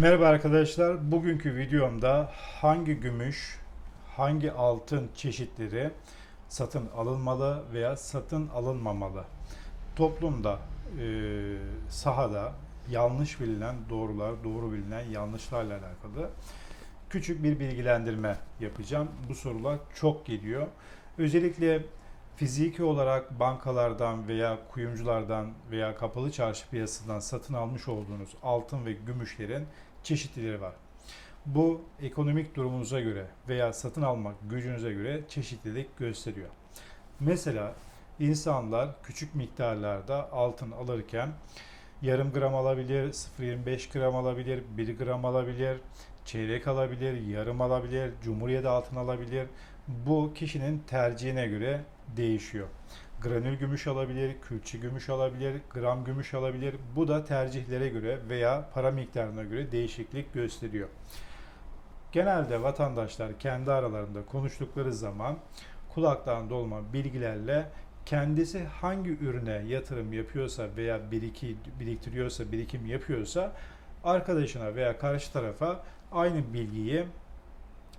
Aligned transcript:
Merhaba 0.00 0.26
arkadaşlar. 0.26 1.12
Bugünkü 1.12 1.56
videomda 1.56 2.30
hangi 2.34 2.94
gümüş, 2.94 3.60
hangi 4.16 4.52
altın 4.52 5.10
çeşitleri 5.14 5.90
satın 6.48 6.88
alınmalı 6.96 7.62
veya 7.72 7.96
satın 7.96 8.48
alınmamalı? 8.48 9.24
Toplumda, 9.96 10.58
e, 11.00 11.06
sahada 11.88 12.52
yanlış 12.90 13.40
bilinen 13.40 13.74
doğrular, 13.90 14.44
doğru 14.44 14.72
bilinen 14.72 15.04
yanlışlarla 15.04 15.72
alakalı 15.72 16.30
küçük 17.10 17.42
bir 17.42 17.60
bilgilendirme 17.60 18.36
yapacağım. 18.60 19.08
Bu 19.28 19.34
sorular 19.34 19.78
çok 19.94 20.26
geliyor. 20.26 20.66
Özellikle 21.18 21.82
fiziki 22.36 22.82
olarak 22.82 23.40
bankalardan 23.40 24.28
veya 24.28 24.58
kuyumculardan 24.68 25.52
veya 25.70 25.96
kapalı 25.96 26.32
çarşı 26.32 26.70
piyasasından 26.70 27.20
satın 27.20 27.54
almış 27.54 27.88
olduğunuz 27.88 28.30
altın 28.42 28.86
ve 28.86 28.92
gümüşlerin 28.92 29.66
çeşitlileri 30.08 30.60
var. 30.60 30.72
Bu 31.46 31.80
ekonomik 32.02 32.54
durumunuza 32.54 33.00
göre 33.00 33.26
veya 33.48 33.72
satın 33.72 34.02
almak 34.02 34.34
gücünüze 34.50 34.92
göre 34.92 35.20
çeşitlilik 35.28 35.98
gösteriyor. 35.98 36.48
Mesela 37.20 37.74
insanlar 38.20 39.02
küçük 39.02 39.34
miktarlarda 39.34 40.32
altın 40.32 40.70
alırken 40.70 41.28
yarım 42.02 42.32
gram 42.32 42.54
alabilir, 42.54 43.12
0.25 43.12 43.92
gram 43.92 44.16
alabilir, 44.16 44.62
1 44.76 44.98
gram 44.98 45.24
alabilir, 45.24 45.80
çeyrek 46.24 46.68
alabilir, 46.68 47.26
yarım 47.26 47.60
alabilir, 47.60 48.12
cumhuriyet 48.22 48.66
altın 48.66 48.96
alabilir. 48.96 49.46
Bu 49.88 50.32
kişinin 50.34 50.78
tercihine 50.78 51.46
göre 51.46 51.80
değişiyor. 52.16 52.68
Granül 53.22 53.54
gümüş 53.54 53.86
alabilir, 53.86 54.36
külçe 54.48 54.78
gümüş 54.78 55.08
alabilir, 55.08 55.54
gram 55.74 56.04
gümüş 56.04 56.34
alabilir. 56.34 56.74
Bu 56.96 57.08
da 57.08 57.24
tercihlere 57.24 57.88
göre 57.88 58.18
veya 58.28 58.68
para 58.74 58.90
miktarına 58.90 59.42
göre 59.42 59.72
değişiklik 59.72 60.34
gösteriyor. 60.34 60.88
Genelde 62.12 62.62
vatandaşlar 62.62 63.38
kendi 63.38 63.72
aralarında 63.72 64.26
konuştukları 64.26 64.92
zaman 64.92 65.38
kulaktan 65.94 66.50
dolma 66.50 66.92
bilgilerle 66.92 67.70
kendisi 68.06 68.64
hangi 68.64 69.10
ürüne 69.10 69.62
yatırım 69.66 70.12
yapıyorsa 70.12 70.66
veya 70.76 71.10
biriki, 71.10 71.56
biriktiriyorsa, 71.80 72.52
birikim 72.52 72.86
yapıyorsa 72.86 73.52
arkadaşına 74.04 74.74
veya 74.74 74.98
karşı 74.98 75.32
tarafa 75.32 75.82
aynı 76.12 76.52
bilgiyi 76.54 77.06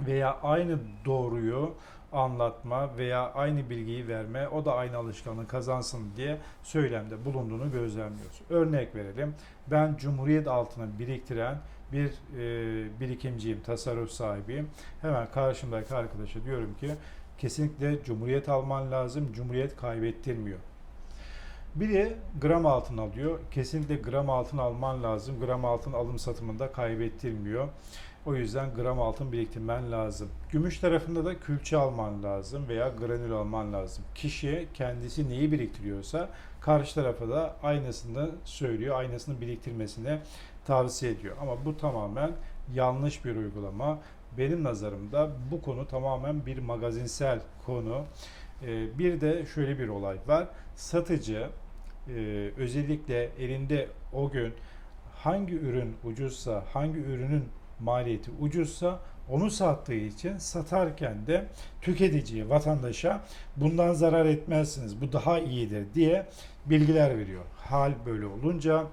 veya 0.07 0.37
aynı 0.43 0.79
doğruyu 1.05 1.73
anlatma 2.11 2.97
veya 2.97 3.33
aynı 3.33 3.69
bilgiyi 3.69 4.07
verme, 4.07 4.47
o 4.47 4.65
da 4.65 4.75
aynı 4.75 4.97
alışkanlığı 4.97 5.47
kazansın 5.47 6.01
diye 6.17 6.37
söylemde 6.63 7.25
bulunduğunu 7.25 7.71
gözlemliyoruz. 7.71 8.41
Örnek 8.49 8.95
verelim. 8.95 9.35
Ben 9.67 9.95
Cumhuriyet 9.97 10.47
altını 10.47 10.99
biriktiren 10.99 11.57
bir 11.91 12.07
e, 12.37 12.99
birikimciyim, 12.99 13.61
tasarruf 13.61 14.11
sahibiyim. 14.11 14.69
Hemen 15.01 15.27
karşımdaki 15.31 15.95
arkadaşa 15.95 16.43
diyorum 16.43 16.75
ki 16.79 16.91
kesinlikle 17.37 18.03
Cumhuriyet 18.03 18.49
alman 18.49 18.91
lazım. 18.91 19.33
Cumhuriyet 19.33 19.75
kaybettirmiyor. 19.77 20.59
Biri 21.75 22.17
gram 22.41 22.65
altın 22.65 22.97
alıyor. 22.97 23.39
Kesinlikle 23.51 23.95
gram 23.95 24.29
altın 24.29 24.57
alman 24.57 25.03
lazım. 25.03 25.39
Gram 25.39 25.65
altın 25.65 25.93
alım 25.93 26.19
satımında 26.19 26.71
kaybettirmiyor. 26.71 27.67
O 28.25 28.35
yüzden 28.35 28.73
gram 28.75 29.01
altın 29.01 29.31
biriktirmen 29.31 29.91
lazım. 29.91 30.29
Gümüş 30.51 30.79
tarafında 30.79 31.25
da 31.25 31.39
külçe 31.39 31.77
alman 31.77 32.23
lazım 32.23 32.67
veya 32.67 32.89
granül 32.89 33.31
alman 33.31 33.73
lazım. 33.73 34.03
Kişi 34.15 34.67
kendisi 34.73 35.29
neyi 35.29 35.51
biriktiriyorsa 35.51 36.29
karşı 36.61 36.95
tarafa 36.95 37.29
da 37.29 37.55
aynısını 37.63 38.29
söylüyor, 38.45 38.99
aynısını 38.99 39.41
biriktirmesini 39.41 40.19
tavsiye 40.65 41.11
ediyor. 41.11 41.35
Ama 41.41 41.65
bu 41.65 41.77
tamamen 41.77 42.31
yanlış 42.73 43.25
bir 43.25 43.35
uygulama. 43.35 43.99
Benim 44.37 44.63
nazarımda 44.63 45.29
bu 45.51 45.61
konu 45.61 45.87
tamamen 45.87 46.45
bir 46.45 46.57
magazinsel 46.57 47.39
konu. 47.65 48.05
Ee, 48.65 48.99
bir 48.99 49.21
de 49.21 49.45
şöyle 49.45 49.79
bir 49.79 49.87
olay 49.87 50.17
var. 50.27 50.47
Satıcı 50.75 51.49
e, 52.07 52.51
özellikle 52.57 53.29
elinde 53.39 53.87
o 54.13 54.29
gün 54.29 54.53
hangi 55.15 55.55
ürün 55.55 55.95
ucuzsa, 56.03 56.63
hangi 56.73 56.99
ürünün 56.99 57.45
maliyeti 57.79 58.31
ucuzsa 58.39 58.99
onu 59.29 59.51
sattığı 59.51 59.93
için 59.93 60.37
satarken 60.37 61.27
de 61.27 61.45
tüketiciye, 61.81 62.49
vatandaşa 62.49 63.21
bundan 63.57 63.93
zarar 63.93 64.25
etmezsiniz, 64.25 65.01
bu 65.01 65.11
daha 65.11 65.39
iyidir 65.39 65.85
diye 65.93 66.25
bilgiler 66.65 67.17
veriyor. 67.17 67.43
Hal 67.57 67.91
böyle 68.05 68.25
olunca 68.25 68.83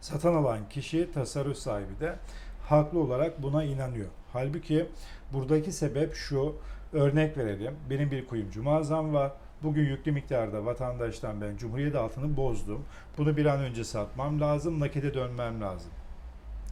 satan 0.00 0.34
alan 0.34 0.68
kişi, 0.68 1.12
tasarruf 1.12 1.56
sahibi 1.56 2.00
de 2.00 2.14
haklı 2.68 2.98
olarak 2.98 3.42
buna 3.42 3.64
inanıyor. 3.64 4.08
Halbuki 4.32 4.86
buradaki 5.32 5.72
sebep 5.72 6.14
şu, 6.14 6.56
örnek 6.92 7.38
verelim. 7.38 7.74
Benim 7.90 8.10
bir 8.10 8.26
kuyumcu 8.26 8.62
mağazam 8.62 9.14
var. 9.14 9.32
Bugün 9.62 9.84
yüklü 9.84 10.12
miktarda 10.12 10.64
vatandaştan 10.64 11.40
ben 11.40 11.56
Cumhuriyet 11.56 11.94
altını 11.94 12.36
bozdum. 12.36 12.84
Bunu 13.18 13.36
bir 13.36 13.46
an 13.46 13.60
önce 13.60 13.84
satmam 13.84 14.40
lazım, 14.40 14.80
nakite 14.80 15.14
dönmem 15.14 15.60
lazım 15.60 15.90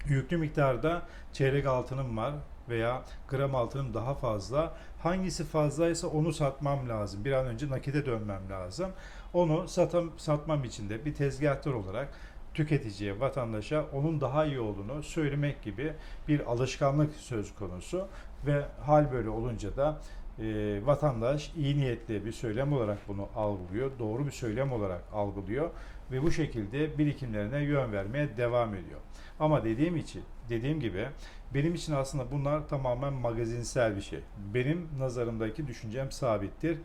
yüklü 0.07 0.37
miktarda 0.37 1.03
çeyrek 1.33 1.67
altınım 1.67 2.17
var 2.17 2.35
veya 2.69 3.03
gram 3.29 3.55
altınım 3.55 3.95
daha 3.95 4.15
fazla. 4.15 4.75
Hangisi 5.03 5.45
fazlaysa 5.45 6.09
onu 6.09 6.33
satmam 6.33 6.89
lazım. 6.89 7.25
Bir 7.25 7.33
an 7.33 7.47
önce 7.47 7.71
nakite 7.71 8.07
dönmem 8.07 8.51
lazım. 8.51 8.91
Onu 9.33 9.69
satam, 9.69 10.11
satmam 10.17 10.65
için 10.65 10.91
de 10.91 11.05
bir 11.05 11.15
tezgahtar 11.15 11.73
olarak 11.73 12.09
tüketiciye, 12.55 13.21
vatandaşa 13.21 13.85
onun 13.93 14.21
daha 14.21 14.45
iyi 14.45 14.61
olduğunu 14.61 15.03
söylemek 15.03 15.63
gibi 15.63 15.93
bir 16.29 16.51
alışkanlık 16.53 17.15
söz 17.15 17.55
konusu 17.55 18.09
ve 18.47 18.65
hal 18.87 19.13
böyle 19.13 19.29
olunca 19.29 19.77
da 19.77 19.99
e, 20.39 20.81
vatandaş 20.87 21.53
iyi 21.57 21.77
niyetli 21.77 22.25
bir 22.25 22.33
söylem 22.33 22.73
olarak 22.73 22.99
bunu 23.09 23.29
algılıyor, 23.37 23.91
doğru 23.99 24.27
bir 24.27 24.31
söylem 24.31 24.73
olarak 24.73 25.05
algılıyor 25.13 25.71
ve 26.11 26.23
bu 26.23 26.31
şekilde 26.31 26.99
birikimlerine 26.99 27.59
yön 27.65 27.93
vermeye 27.93 28.37
devam 28.37 28.75
ediyor. 28.75 29.01
Ama 29.41 29.65
dediğim 29.65 29.97
için, 29.97 30.23
dediğim 30.49 30.81
gibi 30.81 31.09
benim 31.55 31.75
için 31.75 31.93
aslında 31.93 32.31
bunlar 32.33 32.69
tamamen 32.69 33.13
magazinsel 33.13 33.97
bir 33.97 34.01
şey. 34.01 34.21
Benim 34.55 34.89
nazarımdaki 34.99 35.67
düşüncem 35.67 36.13
sabittir. 36.13 36.79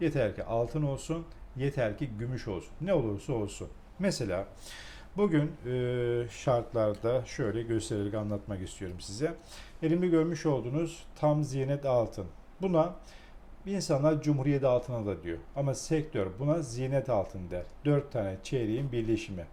Yeter 0.00 0.34
ki 0.34 0.44
altın 0.44 0.82
olsun, 0.82 1.24
yeter 1.56 1.98
ki 1.98 2.10
gümüş 2.18 2.48
olsun. 2.48 2.72
Ne 2.80 2.94
olursa 2.94 3.32
olsun. 3.32 3.68
Mesela 3.98 4.46
bugün 5.16 5.52
e, 5.66 6.28
şartlarda 6.30 7.24
şöyle 7.24 7.62
göstererek 7.62 8.14
anlatmak 8.14 8.62
istiyorum 8.62 9.00
size. 9.00 9.34
Elimde 9.82 10.06
görmüş 10.06 10.46
olduğunuz 10.46 11.06
tam 11.20 11.44
zinet 11.44 11.86
altın. 11.86 12.26
Buna 12.62 12.94
insanlar 13.66 14.22
Cumhuriyet 14.22 14.64
altına 14.64 15.06
da 15.06 15.22
diyor. 15.22 15.38
Ama 15.56 15.74
sektör 15.74 16.26
buna 16.38 16.62
zinet 16.62 17.08
altın 17.08 17.50
der. 17.50 17.62
Dört 17.84 18.12
tane 18.12 18.36
çeyreğin 18.42 18.92
birleşimi 18.92 19.46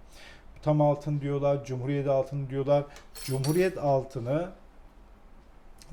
tam 0.62 0.82
altın 0.82 1.22
diyorlar, 1.22 1.66
Cumhuriyet 1.66 2.08
altını 2.08 2.50
diyorlar. 2.50 2.84
Cumhuriyet 3.24 3.78
altını 3.78 4.50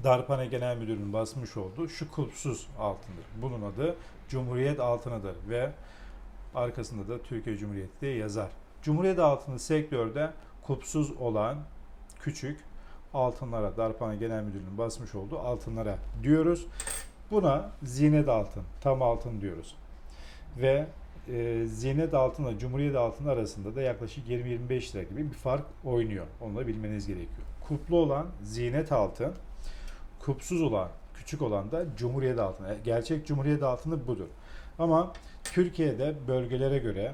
Darphane 0.05 0.47
Genel 0.47 0.77
Müdürü'nün 0.77 1.13
basmış 1.13 1.57
olduğu 1.57 1.89
şu 1.89 2.11
kulpsuz 2.11 2.69
altındır. 2.79 3.25
Bunun 3.43 3.63
adı 3.63 3.97
Cumhuriyet 4.29 4.81
altınıdır 4.81 5.37
ve 5.49 5.71
arkasında 6.55 7.09
da 7.09 7.23
Türkiye 7.23 7.57
Cumhuriyeti 7.57 8.01
diye 8.01 8.17
yazar. 8.17 8.49
Cumhuriyet 8.83 9.19
altını 9.19 9.59
sektörde 9.59 10.31
kulpsuz 10.63 11.17
olan 11.17 11.59
küçük 12.21 12.61
altınlara, 13.15 13.77
Darphane 13.77 14.17
Genel 14.17 14.43
Müdürlüğü'nün 14.43 14.79
basmış 14.79 15.15
olduğu 15.15 15.39
altınlara 15.39 15.99
diyoruz. 16.23 16.67
Buna 17.31 17.71
zinet 17.83 18.29
altın, 18.29 18.63
tam 18.81 19.03
altın 19.03 19.41
diyoruz. 19.41 19.75
Ve 20.57 20.87
e, 21.29 21.65
Zinet 21.67 22.15
altınla 22.15 22.59
Cumhuriyet 22.59 22.97
altın 22.97 23.27
arasında 23.27 23.77
da 23.77 23.83
yaklaşık 23.83 24.29
20-25 24.29 24.95
lira 24.95 25.03
gibi 25.03 25.31
bir 25.31 25.37
fark 25.37 25.65
oynuyor. 25.85 26.27
Onu 26.41 26.57
da 26.57 26.67
bilmeniz 26.67 27.07
gerekiyor. 27.07 27.47
Kuplu 27.69 27.97
olan 27.97 28.27
Zinet 28.43 28.93
altın, 28.93 29.35
kupsuz 30.21 30.63
olan, 30.63 30.89
küçük 31.15 31.43
olan 31.43 31.73
da 31.73 31.85
Cumhuriyet 31.97 32.39
altını. 32.39 32.69
E, 32.69 32.77
gerçek 32.85 33.27
Cumhuriyet 33.27 33.63
altını 33.63 34.07
budur. 34.07 34.29
Ama 34.79 35.13
Türkiye'de 35.45 36.15
bölgelere 36.29 36.79
göre, 36.79 37.13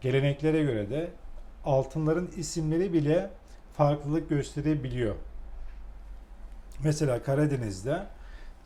geleneklere 0.00 0.62
göre 0.62 0.90
de 0.90 1.10
altınların 1.64 2.30
isimleri 2.36 2.92
bile 2.92 3.30
farklılık 3.76 4.28
gösterebiliyor. 4.28 5.14
Mesela 6.84 7.22
Karadeniz'de 7.22 8.02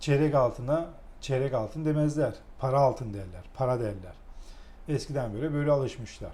çeyrek 0.00 0.34
altına 0.34 0.87
çeyrek 1.20 1.55
altın 1.55 1.84
demezler. 1.84 2.34
Para 2.58 2.81
altın 2.81 3.14
derler. 3.14 3.43
Para 3.55 3.81
derler. 3.81 4.14
Eskiden 4.88 5.34
böyle 5.34 5.52
böyle 5.52 5.70
alışmışlar. 5.70 6.32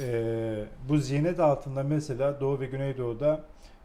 Ee, 0.00 0.64
bu 0.88 0.98
zinet 0.98 1.40
altında 1.40 1.82
mesela 1.82 2.40
Doğu 2.40 2.60
ve 2.60 2.66
Güneydoğu'da 2.66 3.40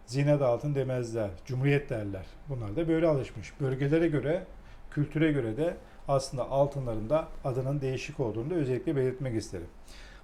zinet 0.06 0.42
altın 0.42 0.76
demezler. 0.76 1.30
Cumhuriyet 1.46 1.90
derler. 1.90 2.26
Bunlar 2.50 2.76
da 2.76 2.88
böyle 2.88 3.08
alışmış. 3.08 3.54
Bölgelere 3.62 4.08
göre, 4.08 4.44
kültüre 4.92 5.32
göre 5.32 5.58
de 5.58 5.78
aslında 6.08 6.50
altınların 6.50 7.10
da 7.10 7.28
adının 7.44 7.82
değişik 7.82 8.20
olduğunu 8.20 8.50
da 8.50 8.56
özellikle 8.56 8.96
belirtmek 8.96 9.36
isterim. 9.36 9.68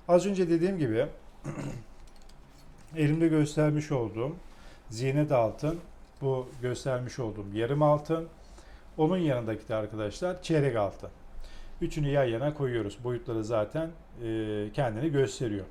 Az 0.08 0.26
önce 0.26 0.50
dediğim 0.50 0.78
gibi 0.78 1.06
elimde 2.96 3.28
göstermiş 3.28 3.92
olduğum 3.92 4.36
ziynet 4.90 5.32
altın, 5.32 5.80
bu 6.22 6.48
göstermiş 6.62 7.20
olduğum 7.20 7.46
yarım 7.54 7.82
altın. 7.84 8.28
Onun 8.98 9.18
yanındaki 9.18 9.68
de 9.68 9.76
arkadaşlar 9.76 10.42
çeyrek 10.42 10.76
altın. 10.76 11.10
Üçünü 11.82 12.10
yan 12.10 12.24
yana 12.24 12.54
koyuyoruz. 12.54 13.04
Boyutları 13.04 13.44
zaten 13.44 13.90
e, 14.24 14.70
kendini 14.74 15.12
gösteriyor. 15.12 15.66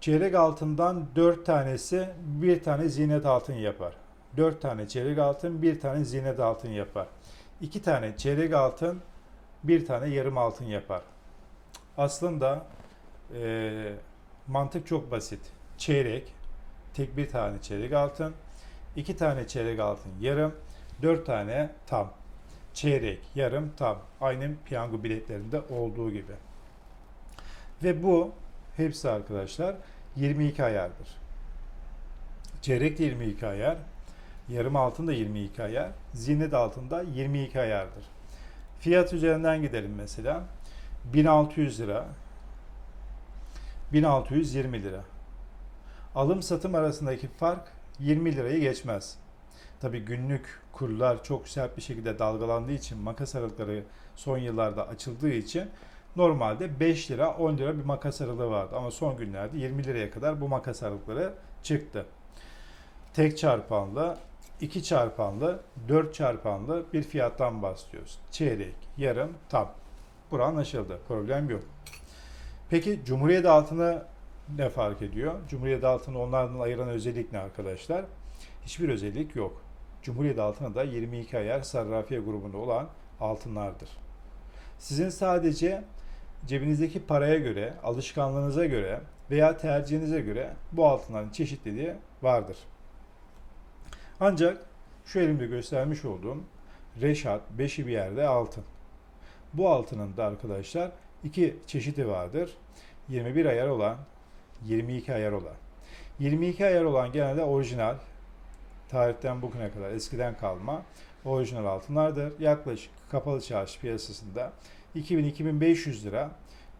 Çeyrek 0.00 0.34
altından 0.34 1.06
4 1.16 1.46
tanesi 1.46 2.08
bir 2.20 2.62
tane 2.62 2.88
ziynet 2.88 3.26
altın 3.26 3.54
yapar. 3.54 3.94
4 4.36 4.62
tane 4.62 4.88
çeyrek 4.88 5.18
altın 5.18 5.62
bir 5.62 5.80
tane 5.80 6.04
ziynet 6.04 6.40
altın 6.40 6.70
yapar. 6.70 7.06
2 7.60 7.82
tane 7.82 8.16
çeyrek 8.16 8.54
altın 8.54 9.00
bir 9.64 9.86
tane 9.86 10.08
yarım 10.08 10.38
altın 10.38 10.64
yapar. 10.64 11.02
Aslında 11.96 12.66
e, 13.34 13.92
mantık 14.48 14.86
çok 14.86 15.10
basit. 15.10 15.40
Çeyrek, 15.78 16.32
tek 16.94 17.16
bir 17.16 17.28
tane 17.28 17.62
çeyrek 17.62 17.92
altın, 17.92 18.34
iki 18.96 19.16
tane 19.16 19.46
çeyrek 19.46 19.80
altın 19.80 20.12
yarım, 20.20 20.54
dört 21.02 21.26
tane 21.26 21.70
tam. 21.86 22.12
Çeyrek, 22.74 23.20
yarım, 23.34 23.72
tam. 23.76 23.98
Aynı 24.20 24.50
piyango 24.64 25.04
biletlerinde 25.04 25.60
olduğu 25.60 26.10
gibi. 26.10 26.32
Ve 27.82 28.02
bu 28.02 28.32
hepsi 28.76 29.10
arkadaşlar 29.10 29.76
22 30.16 30.64
ayardır. 30.64 31.08
Çeyrek 32.62 32.98
de 32.98 33.04
22 33.04 33.46
ayar, 33.46 33.76
yarım 34.48 34.76
altın 34.76 35.06
da 35.06 35.12
22 35.12 35.62
ayar, 35.62 35.90
ziynet 36.12 36.54
altın 36.54 36.90
da 36.90 37.02
22 37.02 37.60
ayardır. 37.60 38.04
Fiyat 38.80 39.12
üzerinden 39.12 39.62
gidelim 39.62 39.94
mesela. 39.96 40.42
1600 41.12 41.80
lira, 41.80 42.06
1620 43.92 44.82
lira. 44.82 45.04
Alım 46.14 46.42
satım 46.42 46.74
arasındaki 46.74 47.28
fark 47.28 47.72
20 47.98 48.36
lirayı 48.36 48.60
geçmez. 48.60 49.18
Tabi 49.80 50.00
günlük 50.00 50.60
kurlar 50.72 51.24
çok 51.24 51.48
sert 51.48 51.76
bir 51.76 51.82
şekilde 51.82 52.18
dalgalandığı 52.18 52.72
için 52.72 52.98
makas 52.98 53.34
aralıkları 53.34 53.84
son 54.16 54.38
yıllarda 54.38 54.88
açıldığı 54.88 55.30
için 55.30 55.70
normalde 56.16 56.80
5 56.80 57.10
lira 57.10 57.36
10 57.36 57.58
lira 57.58 57.78
bir 57.78 57.84
makas 57.84 58.20
aralığı 58.20 58.50
vardı 58.50 58.76
ama 58.76 58.90
son 58.90 59.16
günlerde 59.16 59.58
20 59.58 59.84
liraya 59.84 60.10
kadar 60.10 60.40
bu 60.40 60.48
makas 60.48 60.82
aralıkları 60.82 61.34
çıktı. 61.62 62.06
Tek 63.14 63.38
çarpanlı, 63.38 64.16
2 64.60 64.84
çarpanlı, 64.84 65.60
4 65.88 66.14
çarpanlı 66.14 66.84
bir 66.92 67.02
fiyattan 67.02 67.62
bahsediyoruz. 67.62 68.18
Çeyrek, 68.30 68.74
yarım, 68.96 69.32
tam. 69.48 69.70
Bura 70.30 70.44
anlaşıldı. 70.44 70.98
Problem 71.08 71.50
yok. 71.50 71.62
Peki 72.70 73.00
Cumhuriyet 73.04 73.46
altını 73.46 74.02
ne 74.56 74.68
fark 74.68 75.02
ediyor? 75.02 75.34
Cumhuriyet 75.48 75.84
altını 75.84 76.18
onlardan 76.18 76.60
ayıran 76.60 76.88
özellik 76.88 77.32
ne 77.32 77.38
arkadaşlar? 77.38 78.04
Hiçbir 78.64 78.88
özellik 78.88 79.36
yok. 79.36 79.62
Cumhuriyet 80.02 80.38
altını 80.38 80.74
da 80.74 80.82
22 80.82 81.38
ayar 81.38 81.62
sarrafiye 81.62 82.20
grubunda 82.20 82.56
olan 82.56 82.88
altınlardır. 83.20 83.88
Sizin 84.78 85.08
sadece 85.08 85.84
cebinizdeki 86.46 87.06
paraya 87.06 87.38
göre, 87.38 87.74
alışkanlığınıza 87.84 88.66
göre 88.66 89.00
veya 89.30 89.56
tercihinize 89.56 90.20
göre 90.20 90.54
bu 90.72 90.86
altınların 90.86 91.30
çeşitliliği 91.30 91.94
vardır. 92.22 92.56
Ancak 94.20 94.66
şu 95.04 95.20
elimde 95.20 95.46
göstermiş 95.46 96.04
olduğum 96.04 96.44
Reşat 97.00 97.40
beşi 97.58 97.86
bir 97.86 97.92
yerde 97.92 98.26
altın. 98.26 98.64
Bu 99.52 99.68
altının 99.68 100.16
da 100.16 100.24
arkadaşlar 100.24 100.90
iki 101.24 101.56
çeşidi 101.66 102.08
vardır. 102.08 102.50
21 103.08 103.46
ayar 103.46 103.68
olan, 103.68 103.96
22 104.64 105.14
ayar 105.14 105.32
olan. 105.32 105.54
22 106.18 106.66
ayar 106.66 106.84
olan 106.84 107.12
genelde 107.12 107.42
orijinal, 107.42 107.96
tarihten 108.88 109.42
bugüne 109.42 109.70
kadar 109.70 109.90
eskiden 109.90 110.36
kalma 110.36 110.82
orijinal 111.24 111.66
altınlardır. 111.66 112.40
Yaklaşık 112.40 112.90
kapalı 113.10 113.40
çarşı 113.40 113.80
piyasasında 113.80 114.52
2000-2500 114.96 116.04
lira 116.04 116.30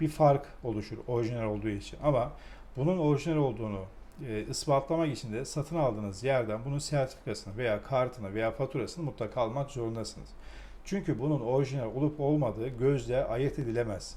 bir 0.00 0.08
fark 0.08 0.46
oluşur 0.64 0.98
orijinal 1.06 1.44
olduğu 1.44 1.68
için. 1.68 1.98
Ama 2.02 2.32
bunun 2.76 2.98
orijinal 2.98 3.36
olduğunu 3.36 3.84
e, 4.28 4.44
ispatlamak 4.50 5.12
için 5.12 5.32
de 5.32 5.44
satın 5.44 5.76
aldığınız 5.76 6.24
yerden 6.24 6.64
bunun 6.64 6.78
sertifikasını 6.78 7.56
veya 7.56 7.82
kartını 7.82 8.34
veya 8.34 8.50
faturasını 8.50 9.04
mutlaka 9.04 9.40
almak 9.40 9.70
zorundasınız. 9.70 10.28
Çünkü 10.84 11.18
bunun 11.18 11.40
orijinal 11.40 11.94
olup 11.94 12.20
olmadığı 12.20 12.68
gözle 12.68 13.24
ayırt 13.24 13.58
edilemez. 13.58 14.16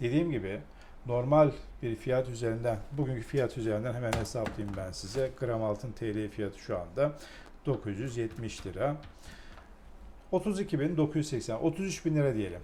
Dediğim 0.00 0.30
gibi 0.30 0.60
normal 1.06 1.50
bir 1.82 1.96
fiyat 1.96 2.28
üzerinden, 2.28 2.78
bugünkü 2.92 3.22
fiyat 3.22 3.58
üzerinden 3.58 3.94
hemen 3.94 4.12
hesaplayayım 4.12 4.76
ben 4.76 4.92
size. 4.92 5.30
Gram 5.40 5.62
altın 5.62 5.92
TL 5.92 6.28
fiyatı 6.28 6.58
şu 6.58 6.78
anda 6.78 7.12
970 7.66 8.66
lira. 8.66 8.96
32.980, 10.32 11.54
33 11.54 12.04
bin 12.04 12.16
lira 12.16 12.34
diyelim. 12.34 12.60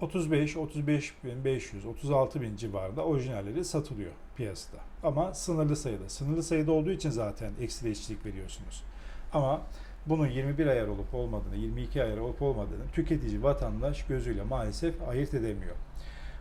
35, 0.00 0.56
35 0.56 1.14
bin 1.24 1.44
500, 1.44 1.86
36 1.86 2.40
bin 2.40 2.56
civarında 2.56 3.04
orijinalleri 3.04 3.64
satılıyor 3.64 4.12
piyasada. 4.36 4.80
Ama 5.02 5.34
sınırlı 5.34 5.76
sayıda. 5.76 6.08
Sınırlı 6.08 6.42
sayıda 6.42 6.72
olduğu 6.72 6.90
için 6.90 7.10
zaten 7.10 7.52
ekstra 7.60 7.88
işçilik 7.88 8.26
veriyorsunuz. 8.26 8.84
Ama 9.32 9.60
bunun 10.06 10.26
21 10.26 10.66
ayar 10.66 10.86
olup 10.86 11.14
olmadığını, 11.14 11.56
22 11.56 12.02
ayar 12.02 12.18
olup 12.18 12.42
olmadığını 12.42 12.88
tüketici 12.92 13.42
vatandaş 13.42 14.06
gözüyle 14.06 14.42
maalesef 14.42 15.08
ayırt 15.08 15.34
edemiyor. 15.34 15.76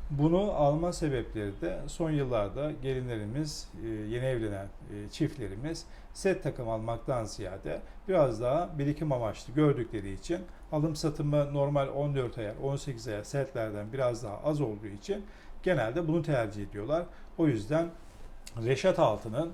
Bunu 0.09 0.51
alma 0.51 0.93
sebepleri 0.93 1.61
de 1.61 1.79
son 1.87 2.11
yıllarda 2.11 2.71
gelinlerimiz, 2.71 3.69
e, 3.83 3.87
yeni 3.87 4.25
evlenen 4.25 4.65
e, 4.65 5.09
çiftlerimiz 5.09 5.85
set 6.13 6.43
takım 6.43 6.69
almaktan 6.69 7.23
ziyade 7.23 7.81
biraz 8.07 8.41
daha 8.41 8.79
birikim 8.79 9.11
amaçlı 9.11 9.53
gördükleri 9.53 10.13
için 10.13 10.39
alım 10.71 10.95
satımı 10.95 11.53
normal 11.53 11.87
14 11.87 12.37
ayar, 12.37 12.55
18 12.63 13.07
ayar 13.07 13.23
setlerden 13.23 13.93
biraz 13.93 14.23
daha 14.23 14.37
az 14.37 14.61
olduğu 14.61 14.87
için 14.87 15.25
genelde 15.63 16.07
bunu 16.07 16.21
tercih 16.21 16.63
ediyorlar. 16.63 17.03
O 17.37 17.47
yüzden 17.47 17.87
Reşat 18.65 18.99
altının 18.99 19.53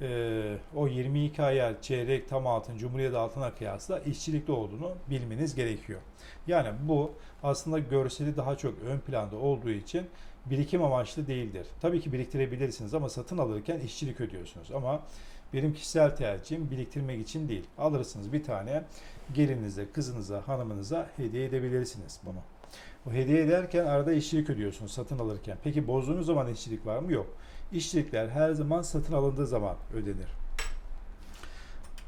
e, 0.00 0.56
o 0.76 0.86
22 0.86 1.42
ayar 1.42 1.82
çeyrek 1.82 2.28
tam 2.28 2.46
altın 2.46 2.78
Cumhuriyet 2.78 3.14
altına 3.14 3.54
kıyasla 3.54 3.98
işçilikli 3.98 4.52
olduğunu 4.52 4.92
bilmeniz 5.10 5.54
gerekiyor. 5.54 6.00
Yani 6.46 6.68
bu 6.82 7.12
aslında 7.42 7.78
görseli 7.78 8.36
daha 8.36 8.56
çok 8.56 8.74
ön 8.86 8.98
planda 8.98 9.36
olduğu 9.36 9.70
için 9.70 10.06
birikim 10.46 10.82
amaçlı 10.82 11.26
değildir. 11.26 11.66
Tabii 11.80 12.00
ki 12.00 12.12
biriktirebilirsiniz 12.12 12.94
ama 12.94 13.08
satın 13.08 13.38
alırken 13.38 13.80
işçilik 13.80 14.20
ödüyorsunuz. 14.20 14.70
Ama 14.72 15.02
benim 15.52 15.74
kişisel 15.74 16.16
tercihim 16.16 16.70
biriktirmek 16.70 17.20
için 17.20 17.48
değil. 17.48 17.64
Alırsınız 17.78 18.32
bir 18.32 18.44
tane 18.44 18.82
gelinize, 19.34 19.86
kızınıza, 19.92 20.48
hanımınıza 20.48 21.10
hediye 21.16 21.44
edebilirsiniz 21.44 22.20
bunu. 22.26 22.38
O 23.06 23.12
hediye 23.12 23.42
ederken 23.42 23.84
arada 23.84 24.12
işçilik 24.12 24.50
ödüyorsunuz 24.50 24.92
satın 24.92 25.18
alırken. 25.18 25.58
Peki 25.64 25.86
bozduğunuz 25.86 26.26
zaman 26.26 26.52
işçilik 26.52 26.86
var 26.86 26.98
mı? 26.98 27.12
Yok. 27.12 27.26
İşçilikler 27.72 28.28
her 28.28 28.52
zaman 28.52 28.82
satın 28.82 29.14
alındığı 29.14 29.46
zaman 29.46 29.76
ödenir. 29.94 30.28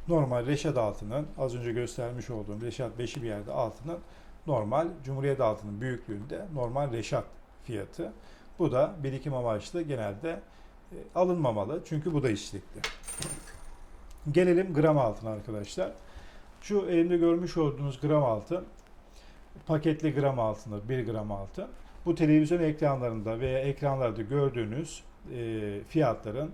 Normal 0.08 0.46
Reşat 0.46 0.78
altının 0.78 1.26
az 1.38 1.54
önce 1.56 1.72
göstermiş 1.72 2.30
olduğum 2.30 2.60
Reşat 2.62 2.98
5'i 2.98 3.22
bir 3.22 3.28
yerde 3.28 3.52
altının 3.52 3.98
normal 4.46 4.88
Cumhuriyet 5.04 5.40
altının 5.40 5.80
büyüklüğünde 5.80 6.46
normal 6.54 6.92
Reşat 6.92 7.24
fiyatı. 7.64 8.12
Bu 8.58 8.72
da 8.72 8.94
birikim 9.02 9.34
amaçlı 9.34 9.82
genelde 9.82 10.40
e, 10.92 10.96
alınmamalı 11.14 11.82
çünkü 11.84 12.14
bu 12.14 12.22
da 12.22 12.30
işçilikli. 12.30 12.80
Gelelim 14.32 14.74
gram 14.74 14.98
altın 14.98 15.26
arkadaşlar. 15.26 15.92
Şu 16.60 16.86
elimde 16.88 17.16
görmüş 17.16 17.56
olduğunuz 17.56 18.00
gram 18.00 18.24
altın 18.24 18.64
paketli 19.66 20.14
gram 20.14 20.38
altındır 20.38 20.88
1 20.88 21.06
gram 21.06 21.32
altın. 21.32 21.68
Bu 22.06 22.14
televizyon 22.14 22.62
ekranlarında 22.62 23.40
veya 23.40 23.58
ekranlarda 23.58 24.22
gördüğünüz 24.22 25.02
e, 25.36 25.80
fiyatların 25.88 26.50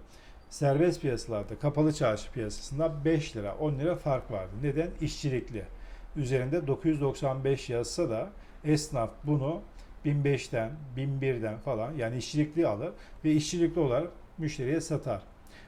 serbest 0.51 1.01
piyasalarda, 1.01 1.59
kapalı 1.59 1.93
çarşı 1.93 2.33
piyasasında 2.33 3.05
5 3.05 3.37
lira, 3.37 3.55
10 3.55 3.79
lira 3.79 3.97
fark 3.97 4.31
vardı. 4.31 4.53
Neden? 4.63 4.91
İşçilikli. 5.01 5.65
Üzerinde 6.17 6.67
995 6.67 7.71
yazsa 7.71 8.11
da 8.11 8.31
esnaf 8.65 9.11
bunu 9.25 9.61
1005'ten, 10.07 10.71
1001'den 10.97 11.59
falan 11.59 11.93
yani 11.93 12.17
işçilikli 12.17 12.67
alır 12.67 12.93
ve 13.25 13.33
işçilikli 13.33 13.81
olarak 13.81 14.09
müşteriye 14.39 14.81
satar. 14.81 15.23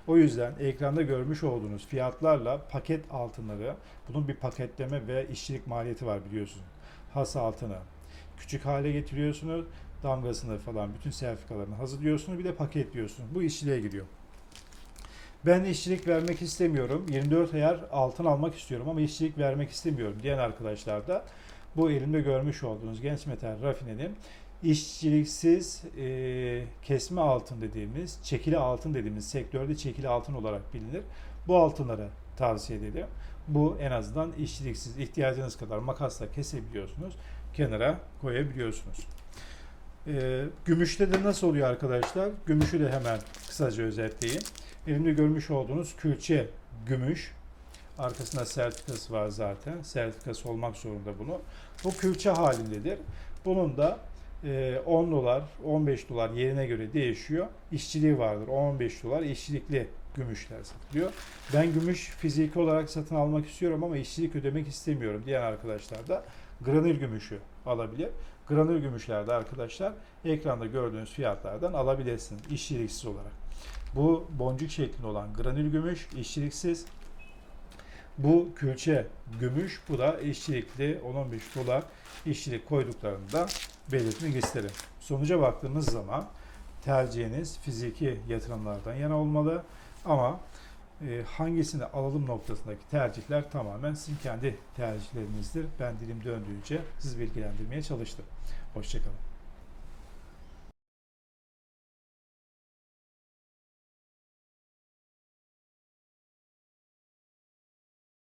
O 0.06 0.16
yüzden 0.16 0.52
ekranda 0.60 1.02
görmüş 1.02 1.44
olduğunuz 1.44 1.86
fiyatlarla 1.86 2.58
paket 2.70 3.04
altınları, 3.10 3.74
bunun 4.08 4.28
bir 4.28 4.34
paketleme 4.34 5.06
ve 5.06 5.26
işçilik 5.32 5.66
maliyeti 5.66 6.06
var 6.06 6.24
biliyorsunuz. 6.30 6.66
Has 7.14 7.36
altını 7.36 7.76
küçük 8.42 8.64
hale 8.64 8.92
getiriyorsunuz 8.92 9.66
damgasını 10.02 10.58
falan 10.58 10.94
bütün 10.94 11.10
sertifikalarını 11.10 11.74
hazırlıyorsunuz 11.74 12.38
bir 12.38 12.44
de 12.44 12.54
paketliyorsunuz. 12.54 13.34
Bu 13.34 13.42
işçiliğe 13.42 13.80
giriyor. 13.80 14.06
Ben 15.46 15.64
işçilik 15.64 16.08
vermek 16.08 16.42
istemiyorum. 16.42 17.06
24 17.10 17.54
ayar 17.54 17.80
altın 17.92 18.24
almak 18.24 18.54
istiyorum 18.54 18.88
ama 18.88 19.00
işçilik 19.00 19.38
vermek 19.38 19.70
istemiyorum 19.70 20.16
diyen 20.22 20.38
arkadaşlar 20.38 21.06
da 21.06 21.24
bu 21.76 21.90
elimde 21.90 22.20
görmüş 22.20 22.62
olduğunuz 22.62 23.00
genç 23.00 23.26
metal 23.26 23.62
rafinenin 23.62 24.16
işçiliksiz 24.62 25.82
e, 25.98 26.64
kesme 26.82 27.20
altın 27.20 27.60
dediğimiz, 27.60 28.18
çekili 28.24 28.58
altın 28.58 28.94
dediğimiz 28.94 29.28
sektörde 29.28 29.76
çekili 29.76 30.08
altın 30.08 30.34
olarak 30.34 30.74
bilinir. 30.74 31.02
Bu 31.46 31.56
altınları 31.56 32.08
tavsiye 32.36 32.78
ederim. 32.78 33.06
Bu 33.48 33.76
en 33.80 33.90
azından 33.90 34.32
işçiliksiz 34.32 34.98
ihtiyacınız 34.98 35.56
kadar 35.56 35.78
makasla 35.78 36.32
kesebiliyorsunuz. 36.32 37.14
Kenara 37.54 37.98
koyabiliyorsunuz. 38.20 39.06
E, 40.06 40.44
gümüşte 40.64 41.12
de 41.12 41.22
nasıl 41.22 41.46
oluyor 41.46 41.68
arkadaşlar? 41.68 42.30
Gümüşü 42.46 42.80
de 42.80 42.92
hemen 42.92 43.18
kısaca 43.48 43.82
özetleyeyim. 43.82 44.42
Elimde 44.86 45.12
görmüş 45.12 45.50
olduğunuz 45.50 45.96
külçe 45.96 46.48
gümüş. 46.86 47.32
Arkasında 47.98 48.44
sertifikası 48.44 49.12
var 49.12 49.28
zaten. 49.28 49.82
Sertifikası 49.82 50.48
olmak 50.48 50.76
zorunda 50.76 51.18
bunu. 51.18 51.40
Bu 51.84 51.90
külçe 51.90 52.30
halindedir. 52.30 52.98
Bunun 53.44 53.76
da 53.76 53.98
e, 54.44 54.82
10 54.86 55.12
dolar, 55.12 55.42
15 55.64 56.08
dolar 56.08 56.30
yerine 56.30 56.66
göre 56.66 56.92
değişiyor. 56.92 57.46
İşçiliği 57.72 58.18
vardır. 58.18 58.48
15 58.48 59.02
dolar 59.02 59.22
işçilikli 59.22 59.88
gümüşler 60.14 60.62
satılıyor. 60.62 61.12
Ben 61.54 61.72
gümüş 61.72 62.08
fiziki 62.08 62.58
olarak 62.58 62.90
satın 62.90 63.16
almak 63.16 63.46
istiyorum 63.46 63.84
ama 63.84 63.96
işçilik 63.96 64.36
ödemek 64.36 64.68
istemiyorum 64.68 65.22
diyen 65.26 65.42
arkadaşlar 65.42 66.08
da 66.08 66.24
granül 66.64 66.98
gümüşü 66.98 67.38
alabilir. 67.66 68.08
Granül 68.48 68.80
gümüşlerde 68.80 69.32
arkadaşlar 69.32 69.92
ekranda 70.24 70.66
gördüğünüz 70.66 71.10
fiyatlardan 71.10 71.72
alabilirsiniz 71.72 72.42
işçiliksiz 72.50 73.06
olarak. 73.06 73.32
Bu 73.94 74.26
boncuk 74.38 74.70
şeklinde 74.70 75.06
olan 75.06 75.34
granül 75.34 75.70
gümüş 75.70 76.08
işçiliksiz. 76.16 76.86
Bu 78.18 78.48
külçe 78.56 79.06
gümüş, 79.40 79.80
bu 79.88 79.98
da 79.98 80.20
işçilikli 80.20 81.00
10-15 81.04 81.64
dolar 81.64 81.82
işçilik 82.26 82.68
koyduklarını 82.68 83.32
da 83.32 83.46
belirtmek 83.92 84.36
isterim. 84.44 84.70
Sonuca 85.00 85.40
baktığımız 85.40 85.90
zaman 85.90 86.28
tercihiniz 86.84 87.58
fiziki 87.58 88.20
yatırımlardan 88.28 88.94
yana 88.94 89.16
olmalı 89.18 89.62
ama 90.04 90.40
e, 91.08 91.22
hangisini 91.22 91.84
alalım 91.84 92.26
noktasındaki 92.26 92.88
tercihler 92.90 93.50
tamamen 93.50 93.94
sizin 93.94 94.18
kendi 94.18 94.56
tercihlerinizdir. 94.76 95.66
Ben 95.80 96.00
dilim 96.00 96.24
döndüğünce 96.24 96.80
sizi 96.98 97.20
bilgilendirmeye 97.20 97.82
çalıştım. 97.82 98.24
Hoşçakalın. 98.74 99.31